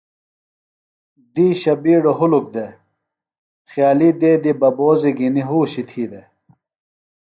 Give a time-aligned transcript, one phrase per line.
[1.33, 2.65] دیشہ بیڈو ہُلُک دے۔
[3.69, 6.21] خیالی دیدی ببوزیۡ گِھنی ہوشیۡ تھی دے۔